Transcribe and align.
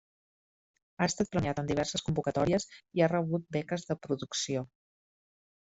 Ha 1.03 1.07
estat 1.11 1.29
premiat 1.35 1.61
en 1.63 1.69
diverses 1.73 2.05
convocatòries 2.09 2.67
i 3.01 3.05
ha 3.05 3.11
rebut 3.13 3.47
beques 3.59 3.89
de 3.93 3.99
producció. 4.09 4.67